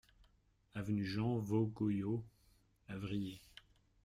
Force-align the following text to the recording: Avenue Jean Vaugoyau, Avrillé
Avenue 0.73 1.05
Jean 1.05 1.37
Vaugoyau, 1.37 2.25
Avrillé 2.87 3.39